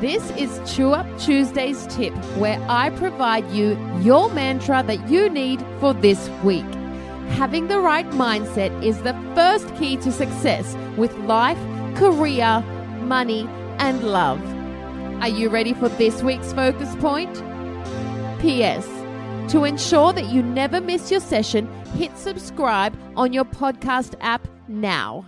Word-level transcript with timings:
This 0.00 0.30
is 0.30 0.74
Chew 0.74 0.92
Up 0.92 1.06
Tuesday's 1.18 1.86
tip, 1.88 2.14
where 2.38 2.58
I 2.70 2.88
provide 2.88 3.46
you 3.50 3.76
your 4.00 4.32
mantra 4.32 4.82
that 4.82 5.10
you 5.10 5.28
need 5.28 5.62
for 5.78 5.92
this 5.92 6.26
week. 6.42 6.64
Having 7.32 7.68
the 7.68 7.80
right 7.80 8.08
mindset 8.12 8.82
is 8.82 9.02
the 9.02 9.12
first 9.34 9.68
key 9.76 9.98
to 9.98 10.10
success 10.10 10.74
with 10.96 11.14
life, 11.18 11.58
career, 11.96 12.60
money, 13.02 13.46
and 13.78 14.02
love. 14.02 14.40
Are 15.20 15.28
you 15.28 15.50
ready 15.50 15.74
for 15.74 15.90
this 15.90 16.22
week's 16.22 16.54
focus 16.54 16.96
point? 16.96 17.34
P.S. 18.40 18.86
To 19.52 19.64
ensure 19.64 20.14
that 20.14 20.32
you 20.32 20.42
never 20.42 20.80
miss 20.80 21.10
your 21.10 21.20
session, 21.20 21.68
hit 21.92 22.16
subscribe 22.16 22.98
on 23.18 23.34
your 23.34 23.44
podcast 23.44 24.14
app 24.22 24.48
now. 24.66 25.26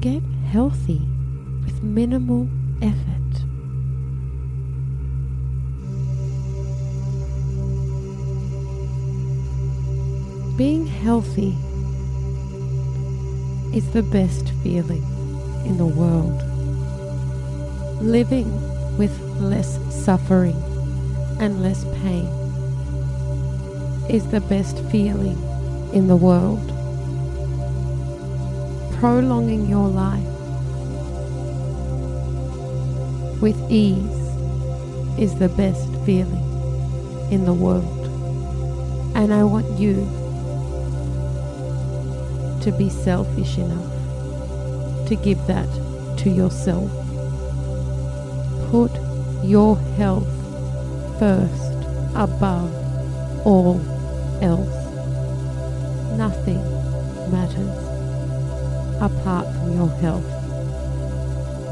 Get 0.00 0.22
healthy 0.52 1.00
with 1.64 1.82
minimal 1.82 2.48
effort. 2.80 3.18
Being 10.56 10.86
healthy 10.86 11.56
is 13.76 13.90
the 13.90 14.04
best 14.04 14.52
feeling 14.62 15.02
in 15.66 15.78
the 15.78 15.86
world. 15.86 16.44
Living 18.00 18.48
with 18.98 19.18
less 19.40 19.80
suffering 19.92 20.56
and 21.40 21.60
less 21.60 21.84
pain 22.02 22.26
is 24.08 24.24
the 24.30 24.42
best 24.42 24.78
feeling 24.90 25.36
in 25.92 26.06
the 26.06 26.14
world. 26.16 26.77
Prolonging 28.98 29.68
your 29.68 29.86
life 29.86 30.24
with 33.40 33.56
ease 33.70 33.96
is 35.16 35.38
the 35.38 35.48
best 35.48 35.88
feeling 36.04 36.42
in 37.30 37.44
the 37.44 37.52
world. 37.52 38.06
And 39.14 39.32
I 39.32 39.44
want 39.44 39.78
you 39.78 39.94
to 42.60 42.72
be 42.76 42.90
selfish 42.90 43.56
enough 43.58 45.06
to 45.06 45.14
give 45.14 45.46
that 45.46 45.68
to 46.18 46.30
yourself. 46.30 46.90
Put 48.72 48.90
your 49.44 49.76
health 49.96 50.26
first 51.20 51.72
above 52.16 52.74
all 53.46 53.80
else. 54.42 54.74
Nothing 56.18 56.60
matters 57.30 57.87
apart 59.00 59.46
from 59.54 59.72
your 59.76 59.88
health. 60.00 60.24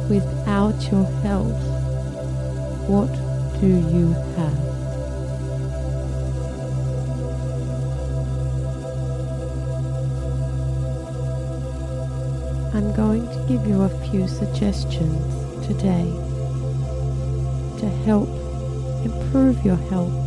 Without 0.08 0.90
your 0.90 1.04
health, 1.22 1.60
what 2.88 3.10
do 3.60 3.66
you 3.66 4.12
have? 4.36 4.66
I'm 12.74 12.92
going 12.94 13.26
to 13.26 13.44
give 13.48 13.66
you 13.66 13.82
a 13.82 13.88
few 14.10 14.28
suggestions 14.28 15.66
today 15.66 16.04
to 17.80 17.88
help 18.04 18.28
improve 19.04 19.64
your 19.64 19.76
health. 19.76 20.25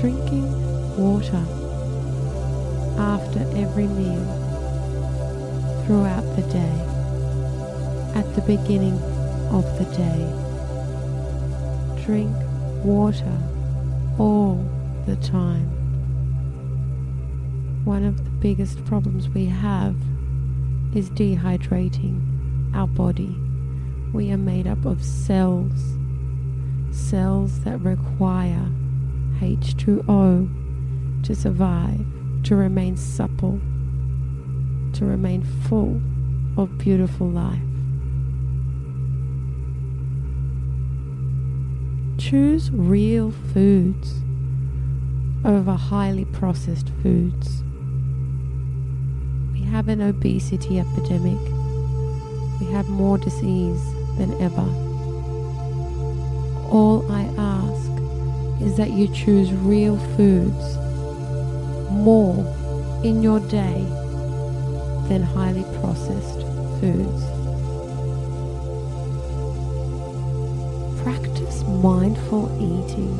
Drinking 0.00 0.48
water 0.96 1.44
after 2.98 3.40
every 3.54 3.86
meal 3.86 4.24
throughout 5.84 6.24
the 6.36 6.42
day, 6.50 6.80
at 8.18 8.34
the 8.34 8.40
beginning 8.40 8.98
of 9.50 9.62
the 9.78 9.84
day. 9.94 10.26
Drink 12.02 12.34
water 12.82 13.38
all 14.18 14.66
the 15.04 15.16
time. 15.16 15.68
One 17.84 18.04
of 18.06 18.24
the 18.24 18.30
biggest 18.30 18.82
problems 18.86 19.28
we 19.28 19.44
have 19.44 19.96
is 20.94 21.10
dehydrating 21.10 22.74
our 22.74 22.86
body. 22.86 23.36
We 24.14 24.32
are 24.32 24.38
made 24.38 24.66
up 24.66 24.86
of 24.86 25.04
cells, 25.04 25.98
cells 26.90 27.60
that 27.64 27.78
require 27.80 28.66
H2O 29.40 31.24
to 31.24 31.34
survive, 31.34 32.04
to 32.44 32.54
remain 32.56 32.96
supple, 32.96 33.60
to 34.92 35.04
remain 35.04 35.42
full 35.42 36.00
of 36.56 36.78
beautiful 36.78 37.28
life. 37.28 37.60
Choose 42.18 42.70
real 42.70 43.30
foods 43.52 44.22
over 45.44 45.72
highly 45.72 46.26
processed 46.26 46.90
foods. 47.02 47.62
We 49.52 49.62
have 49.62 49.88
an 49.88 50.00
obesity 50.02 50.78
epidemic. 50.78 51.40
We 52.60 52.66
have 52.72 52.88
more 52.88 53.16
disease 53.16 53.82
than 54.18 54.38
ever. 54.40 54.68
All 56.70 57.10
I 57.10 57.22
ask 57.38 57.49
is 58.70 58.76
that 58.76 58.92
you 58.92 59.08
choose 59.08 59.52
real 59.52 59.98
foods 60.14 60.76
more 61.90 62.38
in 63.02 63.20
your 63.20 63.40
day 63.40 63.84
than 65.08 65.22
highly 65.22 65.64
processed 65.80 66.42
foods. 66.78 67.22
Practice 71.02 71.64
mindful 71.82 72.46
eating, 72.62 73.16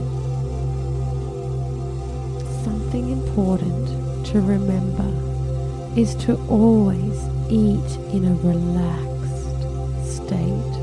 something 2.63 3.11
important 3.11 4.27
to 4.27 4.41
remember 4.41 5.11
is 5.99 6.15
to 6.27 6.37
always 6.47 7.19
eat 7.51 7.91
in 8.15 8.25
a 8.25 8.35
relaxed 8.47 9.59
state. 10.15 10.75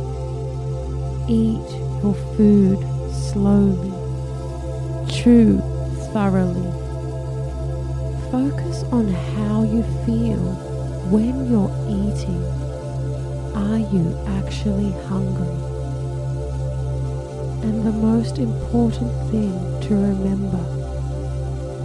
Eat 1.30 1.70
your 2.04 2.16
food 2.36 2.80
slowly. 3.14 3.97
Thoroughly. 5.28 6.72
Focus 8.32 8.84
on 8.94 9.10
how 9.10 9.64
you 9.64 9.84
feel 10.06 10.40
when 11.12 11.52
you're 11.52 11.70
eating. 11.90 12.42
Are 13.54 13.78
you 13.78 14.18
actually 14.40 14.92
hungry? 15.10 15.52
And 17.62 17.86
the 17.86 17.92
most 17.92 18.40
important 18.40 19.12
thing 19.30 19.52
to 19.82 19.96
remember 19.96 20.64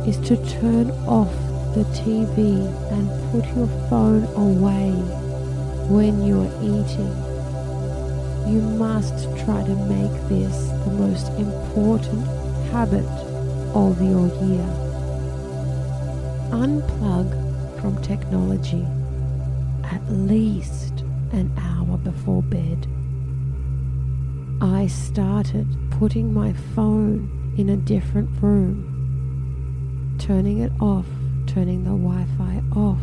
is 0.07 0.19
to 0.29 0.37
turn 0.61 0.93
off 1.09 1.33
the 1.75 1.83
TV 1.99 2.65
and 2.93 3.33
put 3.33 3.45
your 3.57 3.67
phone 3.91 4.23
away 4.37 4.93
when 5.91 6.25
you're 6.25 6.47
eating. 6.63 7.13
You 8.47 8.61
must 8.79 9.25
try 9.45 9.65
to 9.65 9.75
make 9.91 10.29
this 10.29 10.69
the 10.85 10.93
most 10.93 11.27
important 11.41 12.25
habit 12.71 13.32
of 13.75 14.01
your 14.03 14.29
year. 14.45 14.69
Unplug 16.51 17.81
from 17.81 18.01
technology 18.03 18.87
at 19.85 20.03
least 20.11 21.01
an 21.33 21.53
hour 21.59 21.97
before 21.99 22.43
bed. 22.43 22.87
I 24.61 24.87
started 24.87 25.67
putting 25.91 26.33
my 26.33 26.53
phone 26.75 27.55
in 27.59 27.69
a 27.69 27.77
different 27.77 28.31
room, 28.43 30.17
turning 30.19 30.59
it 30.61 30.73
off, 30.81 31.07
turning 31.47 31.85
the 31.85 31.91
Wi 31.91 32.27
Fi 32.39 32.63
off, 32.79 33.01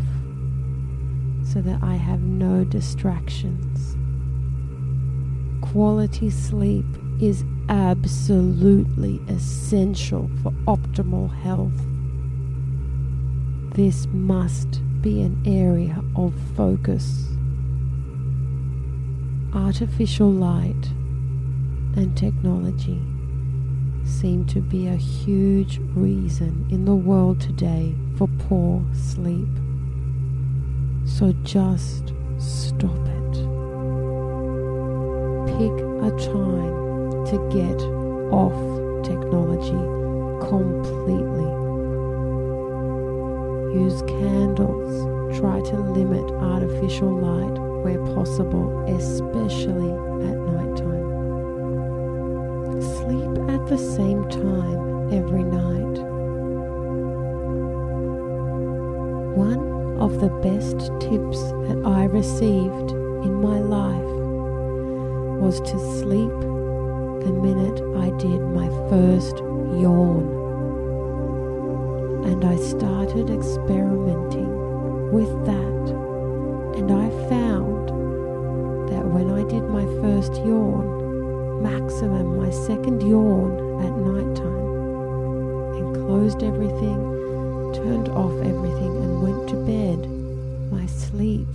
so 1.45 1.61
that 1.61 1.83
I 1.83 1.95
have 1.95 2.21
no 2.21 2.63
distractions. 2.63 3.95
Quality 5.61 6.29
sleep 6.29 6.85
is 7.21 7.43
absolutely 7.67 9.21
essential 9.27 10.29
for 10.41 10.51
optimal 10.65 11.33
health. 11.41 11.73
This 13.75 14.07
must 14.07 14.81
be 15.01 15.21
an 15.21 15.41
area 15.45 16.01
of 16.15 16.33
focus. 16.55 17.27
Artificial 19.53 20.31
light 20.31 20.91
and 21.95 22.15
technology 22.15 23.01
seem 24.05 24.45
to 24.45 24.61
be 24.61 24.87
a 24.87 24.95
huge 24.95 25.79
reason 25.93 26.67
in 26.71 26.85
the 26.85 26.95
world 26.95 27.41
today 27.41 27.95
for 28.17 28.29
poor 28.47 28.83
sleep. 28.93 29.49
So 31.05 31.33
just 31.43 32.13
stop 32.37 33.07
it. 33.07 33.33
Pick 35.47 35.73
a 36.01 36.11
time 36.17 36.88
to 37.29 37.37
get 37.53 37.79
off 38.33 38.57
technology 39.05 39.77
completely. 40.49 41.45
Use 43.79 44.01
candles. 44.01 45.37
Try 45.37 45.61
to 45.61 45.77
limit 45.77 46.25
artificial 46.41 47.11
light 47.11 47.59
where 47.83 48.03
possible, 48.15 48.83
especially 48.87 49.91
at 50.27 50.37
night 50.37 50.75
time. 50.75 51.09
Sleep 52.81 53.29
at 53.47 53.67
the 53.67 53.77
same 53.77 54.27
time 54.29 55.13
every 55.13 55.43
night. 55.43 56.01
One 59.37 59.99
of 59.99 60.19
the 60.19 60.29
best 60.41 60.79
tips 60.99 61.41
that 61.67 61.83
I 61.85 62.05
received 62.05 62.91
in 63.23 63.35
my 63.35 63.59
life 63.59 64.09
was 65.39 65.59
to 65.59 65.77
sleep 65.99 66.58
the 67.19 67.33
minute 67.33 67.79
I 67.97 68.09
did 68.17 68.39
my 68.39 68.67
first 68.89 69.37
yawn. 69.37 70.23
And 72.25 72.45
I 72.45 72.55
started 72.55 73.29
experimenting 73.29 75.11
with 75.11 75.29
that. 75.45 75.83
And 76.77 76.91
I 76.91 77.09
found 77.29 77.89
that 78.89 79.05
when 79.05 79.31
I 79.31 79.43
did 79.49 79.63
my 79.63 79.85
first 80.01 80.33
yawn, 80.45 81.61
maximum 81.61 82.37
my 82.37 82.51
second 82.51 83.01
yawn 83.01 83.51
at 83.83 83.93
night 83.97 84.35
time, 84.37 84.69
and 85.75 85.95
closed 85.95 86.41
everything, 86.43 86.99
turned 87.73 88.09
off 88.09 88.33
everything, 88.41 88.95
and 89.03 89.21
went 89.21 89.49
to 89.49 89.55
bed, 89.65 90.07
my 90.71 90.85
sleep 90.85 91.47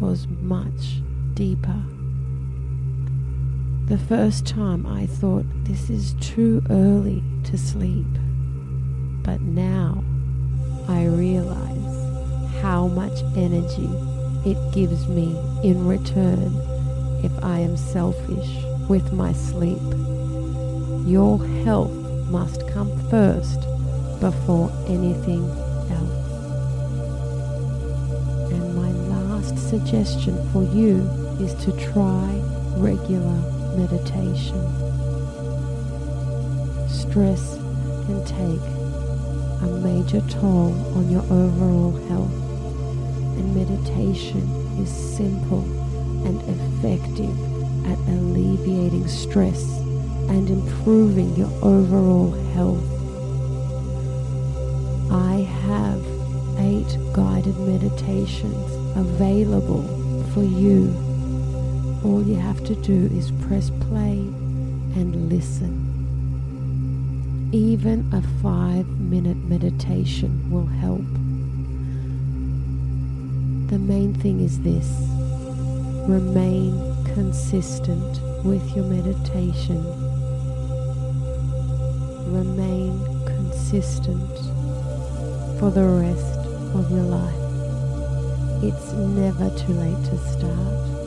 was 0.00 0.26
much 0.40 1.02
deeper. 1.34 1.99
The 3.90 3.98
first 3.98 4.46
time 4.46 4.86
I 4.86 5.06
thought 5.06 5.44
this 5.64 5.90
is 5.90 6.14
too 6.20 6.62
early 6.70 7.24
to 7.42 7.58
sleep, 7.58 8.06
but 9.24 9.40
now 9.40 10.04
I 10.86 11.06
realize 11.06 12.62
how 12.62 12.86
much 12.86 13.20
energy 13.34 13.90
it 14.48 14.72
gives 14.72 15.08
me 15.08 15.36
in 15.64 15.88
return 15.88 16.54
if 17.24 17.32
I 17.42 17.58
am 17.58 17.76
selfish 17.76 18.64
with 18.88 19.12
my 19.12 19.32
sleep. 19.32 19.82
Your 21.04 21.44
health 21.64 21.90
must 22.30 22.68
come 22.68 22.96
first 23.08 23.58
before 24.20 24.70
anything 24.86 25.42
else. 25.90 26.26
And 28.52 28.76
my 28.76 28.92
last 28.92 29.58
suggestion 29.68 30.36
for 30.52 30.62
you 30.62 31.00
is 31.40 31.54
to 31.64 31.72
try 31.92 32.40
regular 32.76 33.59
meditation. 33.76 34.60
Stress 36.88 37.56
can 38.06 38.24
take 38.24 38.64
a 39.62 39.66
major 39.82 40.20
toll 40.28 40.72
on 40.96 41.10
your 41.10 41.22
overall 41.24 41.92
health, 42.08 42.32
and 43.36 43.54
meditation 43.54 44.48
is 44.80 44.90
simple 44.90 45.62
and 46.26 46.40
effective 46.42 47.36
at 47.86 47.98
alleviating 48.08 49.06
stress 49.08 49.62
and 50.28 50.48
improving 50.48 51.34
your 51.36 51.50
overall 51.62 52.30
health. 52.52 52.84
I 55.10 55.42
have 55.64 56.04
eight 56.58 56.98
guided 57.12 57.58
meditations 57.58 58.96
available 58.96 59.82
for 60.32 60.42
you. 60.42 61.09
All 62.02 62.22
you 62.22 62.36
have 62.36 62.64
to 62.64 62.74
do 62.76 63.10
is 63.14 63.30
press 63.46 63.68
play 63.68 64.16
and 64.96 65.28
listen. 65.28 65.88
Even 67.52 68.10
a 68.14 68.22
five 68.42 68.86
minute 68.98 69.36
meditation 69.36 70.50
will 70.50 70.64
help. 70.64 71.04
The 73.70 73.78
main 73.78 74.14
thing 74.14 74.40
is 74.40 74.60
this 74.60 74.88
remain 76.08 76.72
consistent 77.04 78.22
with 78.44 78.64
your 78.74 78.86
meditation. 78.86 79.84
Remain 82.32 82.98
consistent 83.26 84.38
for 85.58 85.70
the 85.70 85.84
rest 85.84 86.38
of 86.74 86.90
your 86.90 87.04
life. 87.04 87.34
It's 88.64 88.92
never 88.92 89.50
too 89.50 89.74
late 89.74 90.02
to 90.06 90.16
start. 90.32 90.99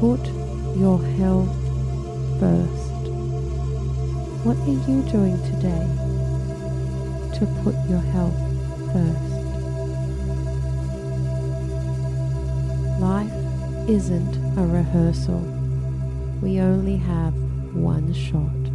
Put 0.00 0.26
your 0.76 1.02
health 1.16 1.48
first. 2.38 3.08
What 4.44 4.56
are 4.58 4.90
you 4.90 5.02
doing 5.10 5.42
today 5.44 5.86
to 7.38 7.46
put 7.64 7.74
your 7.88 8.00
health 8.12 8.36
first? 8.92 9.36
Life 13.00 13.32
isn't 13.88 14.36
a 14.58 14.66
rehearsal. 14.66 15.40
We 16.42 16.60
only 16.60 16.98
have 16.98 17.34
one 17.74 18.12
shot. 18.12 18.66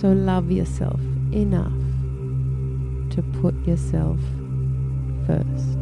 So 0.00 0.12
love 0.12 0.50
yourself 0.50 1.00
enough 1.32 1.72
to 3.14 3.22
put 3.40 3.54
yourself 3.66 4.18
first. 5.26 5.81